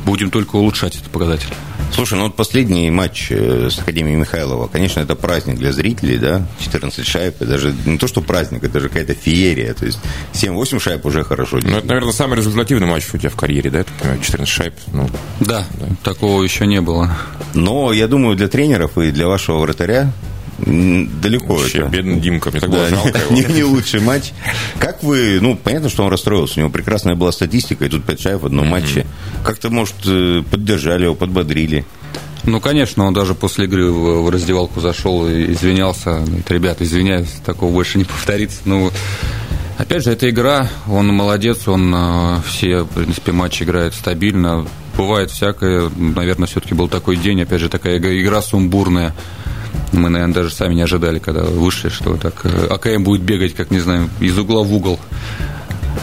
[0.06, 1.54] будем только улучшать этот показатель.
[1.94, 6.46] Слушай, ну вот последний матч э, с Академией Михайлова, конечно, это праздник для зрителей, да,
[6.60, 10.00] 14 шайб, это же не то, что праздник, это же какая-то феерия, то есть
[10.34, 11.60] 7-8 шайб уже хорошо.
[11.62, 13.80] Ну, это, наверное, самый результативный матч у тебя в карьере, да?
[13.80, 14.74] Я так понимаю, 14 шайб.
[14.92, 15.66] Ну, Да,
[16.04, 17.16] такого еще не было.
[17.54, 20.12] Но я думаю, для тренеров и для вашего вратаря
[20.58, 21.90] далеко вообще, это.
[21.90, 23.36] бедный Димка, мне так было Да, жалко его.
[23.36, 24.32] не, не лучший матч.
[24.80, 28.20] Как вы, ну, понятно, что он расстроился, у него прекрасная была статистика, и тут 5
[28.22, 29.06] шайб в одном матче.
[29.44, 31.86] Как-то, может, э, поддержали его, подбодрили.
[32.46, 36.20] Ну, конечно, он даже после игры в, в раздевалку зашел и извинялся.
[36.20, 38.60] Говорит, ребята, извиняюсь, такого больше не повторится.
[38.66, 38.92] Ну,
[39.78, 44.66] опять же, это игра, он молодец, он э, все, в принципе, матчи играет стабильно.
[44.96, 49.14] Бывает всякое, наверное, все-таки был такой день, опять же, такая игра сумбурная.
[49.92, 53.72] Мы, наверное, даже сами не ожидали, когда вышли, что так э, АКМ будет бегать, как,
[53.72, 55.00] не знаю, из угла в угол.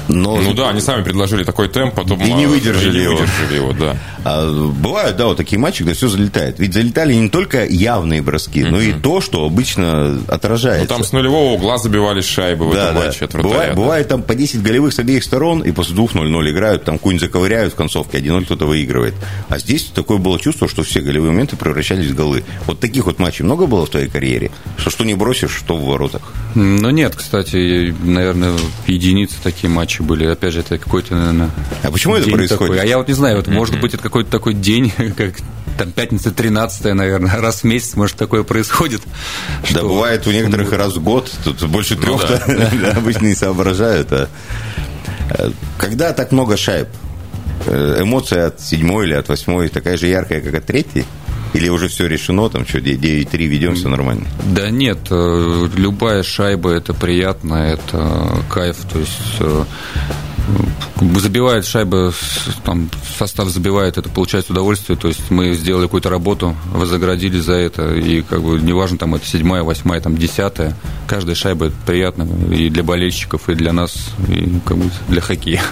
[0.09, 2.21] Но Ну да, они сами предложили такой темп, потом...
[2.23, 3.97] И не а, выдержали и не выдержали его, да.
[4.25, 6.59] А, бывают, да, вот такие матчи, где все залетает.
[6.59, 10.89] Ведь залетали не только явные броски, но и то, что обычно Ну, отражается.
[10.89, 13.07] там с нулевого угла забивались шайбы в Да, этом да.
[13.07, 13.53] матче от вратаря.
[13.53, 13.81] Бывает, да.
[13.81, 17.73] бывает там по 10 голевых с обеих сторон, и после 2-0-0 играют, там кунь заковыряют
[17.73, 19.15] в концовке, 1-0 кто-то выигрывает.
[19.49, 22.45] А здесь такое было чувство, что все голевые моменты превращались в голы.
[22.67, 24.51] Вот таких вот матчей много было в твоей карьере?
[24.77, 26.23] Что что не бросишь, что в воротах.
[26.55, 28.55] Ну нет, кстати, наверное,
[28.87, 30.27] единицы такие матчи были.
[30.27, 31.51] Опять же, это какой-то, наверное...
[31.83, 32.49] А почему это происходит?
[32.75, 32.81] такой.
[32.81, 35.35] А я вот не знаю, вот, может быть, это какой-то такой день, как
[35.79, 39.03] там пятница 13 наверное, раз в месяц, может, такое происходит.
[39.63, 42.47] Да, что- бывает у некоторых и раз в год, тут больше Ну трех
[42.97, 44.13] обычно не соображают.
[44.13, 44.29] а.
[45.31, 46.89] Э, Когда так много шайб,
[47.67, 51.05] э, эмоция от седьмой или от восьмой такая же яркая, как от третьей?
[51.55, 54.27] Или уже все решено, там что, 9-3 ведем, все нормально?
[54.55, 59.65] Да нет, э, любая шайба это приятно, это кайф, то есть э,
[61.19, 62.13] забивает шайба,
[62.65, 67.95] там состав забивает, это получает удовольствие, то есть мы сделали какую-то работу, вознаградили за это,
[67.95, 70.77] и как бы неважно, там это седьмая, восьмая, там десятая,
[71.07, 75.63] каждая шайба это приятно и для болельщиков, и для нас, и как бы для хоккея.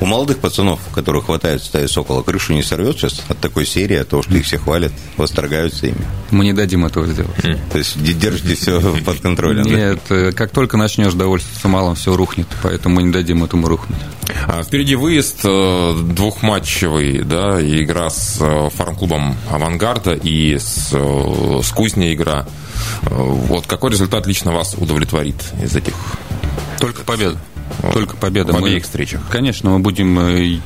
[0.00, 3.96] У молодых пацанов, которых хватает в стае Сокола, крышу не сорвет сейчас от такой серии,
[3.96, 6.04] от того, что их все хвалят, восторгаются ими?
[6.30, 7.36] Мы не дадим этого сделать.
[7.70, 9.64] То есть де- держите все под контролем?
[9.64, 13.98] Нет, э, как только начнешь довольствоваться малым, все рухнет, поэтому мы не дадим этому рухнуть.
[14.46, 21.70] А Впереди выезд э, двухматчевый, да, игра с э, фарм-клубом «Авангарда» и с, э, с
[21.70, 22.46] «Кузней» игра.
[23.02, 25.94] Вот какой результат лично вас удовлетворит из этих?
[26.78, 27.38] Только победа.
[27.92, 28.52] Только победа.
[28.52, 29.20] В Мы- обеих встречах.
[29.30, 30.60] Конечно, мы будем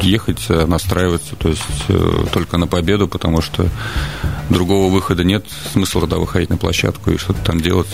[0.00, 3.68] ехать, настраиваться, то есть э, только на победу, потому что
[4.50, 5.44] другого выхода нет.
[5.72, 7.88] Смысла тогда выходить на площадку и что-то там делать.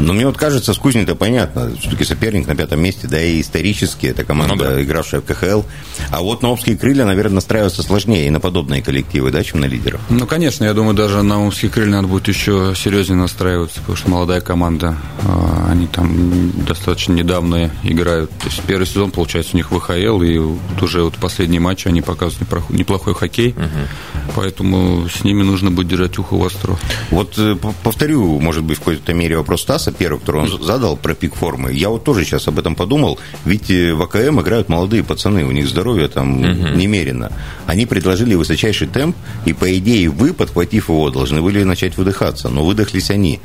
[0.00, 1.70] Но мне вот кажется, с Кузней-то понятно.
[1.78, 5.62] Все-таки соперник на пятом месте, да и исторически это команда, игравшая в КХЛ.
[6.10, 9.66] А вот на Обские крылья, наверное, настраиваться сложнее и на подобные коллективы, да, чем на
[9.66, 10.00] лидеров.
[10.08, 14.10] Ну, конечно, я думаю, даже на Омские крылья надо будет еще серьезнее настраиваться, потому что
[14.10, 18.30] молодая команда, а, они там достаточно недавно играют.
[18.38, 22.02] То есть первый сезон, получается, у них ВХЛ, и вот уже вот последние матчи они
[22.02, 23.54] показывают неплохой хоккей,
[24.34, 26.76] поэтому с ними нужно будет держать ухо востро.
[27.10, 31.14] Вот э, повторю, может быть, в какой-то мере вопрос Стаса, первый, который он задал про
[31.14, 31.72] пик формы.
[31.72, 35.50] Я вот тоже сейчас об этом подумал, ведь э, в АКМ играют молодые пацаны, у
[35.50, 36.40] них здоровье там
[36.76, 37.32] немерено.
[37.66, 42.48] Они предложили высочайший темп, и, по идее, вы, подхватив его, должны были начать выдыхаться.
[42.48, 43.40] Но выдохлись они.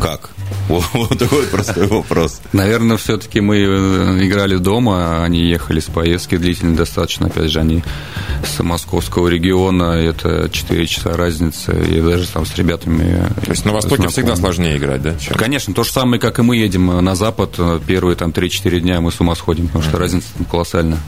[0.00, 0.30] Как?
[0.70, 2.40] Вот, такой простой вопрос.
[2.52, 7.82] Наверное, все-таки мы э, играли дома, они ехали с поездки длительной достаточно, опять же, они
[8.44, 13.24] с московского региона, это 4 часа разница, и даже там с ребятами...
[13.44, 15.16] То есть на Востоке всегда сложнее играть, да?
[15.18, 18.80] чем- Конечно, то же самое, как и мы едем на Запад, э, первые там 3-4
[18.80, 21.00] дня мы с ума сходим, потому что разница там колоссальная.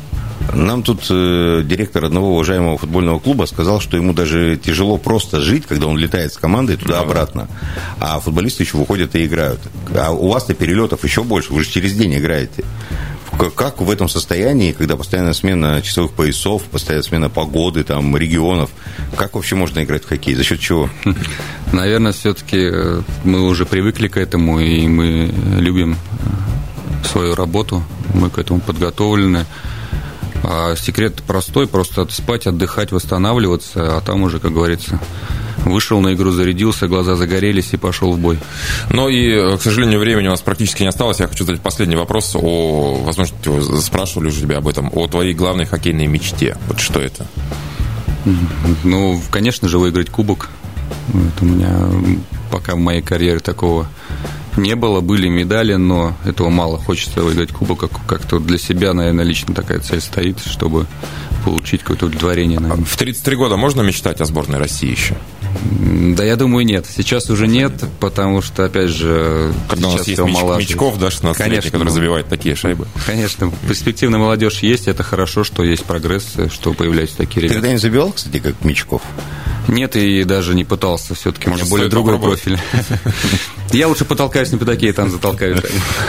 [0.55, 5.67] Нам тут э, директор одного уважаемого футбольного клуба сказал, что ему даже тяжело просто жить,
[5.67, 7.49] когда он летает с командой туда-обратно.
[8.01, 9.61] А футболисты еще выходят и играют.
[9.95, 12.65] А у вас-то перелетов еще больше, вы же через день играете.
[13.57, 18.71] Как в этом состоянии, когда постоянная смена часовых поясов, постоянная смена погоды, там, регионов,
[19.17, 20.35] как вообще можно играть в хоккей?
[20.35, 20.91] За счет чего?
[21.73, 22.71] Наверное, все-таки
[23.25, 27.83] мы уже привыкли к этому, и мы любим э, свою работу,
[28.15, 29.47] мы к этому подготовлены.
[30.45, 34.99] А секрет простой, просто спать, отдыхать, восстанавливаться, а там уже, как говорится,
[35.59, 38.39] вышел на игру, зарядился, глаза загорелись и пошел в бой.
[38.91, 41.21] Но и, э, к сожалению, времени у нас практически не осталось.
[41.21, 43.37] Я хочу задать последний вопрос о, возможно,
[43.81, 46.57] спрашивали уже тебя об этом, о твоей главной хоккейной мечте.
[46.67, 47.27] Вот что это?
[48.85, 50.49] Ну, конечно же, выиграть кубок.
[51.09, 51.89] Это у меня
[52.51, 53.89] пока в моей карьере такого
[54.57, 55.01] не было.
[55.01, 56.79] Были медали, но этого мало.
[56.79, 57.81] Хочется выиграть кубок.
[57.81, 60.87] Как- Как-то для себя, наверное, лично такая цель стоит, чтобы
[61.45, 62.61] получить какое-то удовлетворение.
[62.61, 62.85] наверное.
[62.85, 65.17] В 33 года можно мечтать о сборной России еще?
[66.17, 66.87] Да, я думаю, нет.
[66.87, 70.73] Сейчас уже нет, потому что, опять же, Когда у нас сейчас есть Мич- омолаживается.
[70.73, 72.87] Мичков, да, 16 Конечно, который ну, забивает такие шайбы.
[73.07, 77.55] Конечно, перспективная молодежь есть, это хорошо, что есть прогресс, что появляются такие Ты ребята.
[77.55, 79.03] когда-нибудь забивал, кстати, как Мичков?
[79.69, 81.15] Нет, и даже не пытался.
[81.15, 82.59] Все-таки у меня более другой профиль.
[83.73, 85.59] Я лучше потолкаюсь на пятаке, там затолкаю.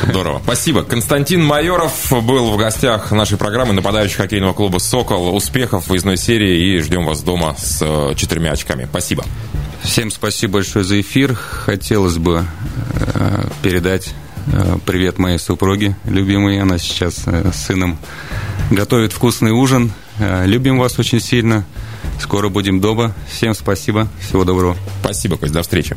[0.08, 0.42] Здорово.
[0.44, 0.84] Спасибо.
[0.84, 5.34] Константин Майоров был в гостях нашей программы нападающий хоккейного клуба «Сокол».
[5.34, 8.86] Успехов в выездной серии и ждем вас дома с э, четырьмя очками.
[8.90, 9.24] Спасибо.
[9.82, 11.36] Всем спасибо большое за эфир.
[11.36, 12.46] Хотелось бы
[12.96, 14.14] э, передать
[14.48, 16.60] э, привет моей супруге любимой.
[16.60, 17.98] Она сейчас с сыном
[18.72, 19.94] готовит вкусный ужин.
[20.20, 21.66] Любим вас очень сильно.
[22.20, 23.14] Скоро будем дома.
[23.28, 24.08] Всем спасибо.
[24.20, 24.76] Всего доброго.
[25.02, 25.54] Спасибо, Кость.
[25.54, 25.96] До встречи.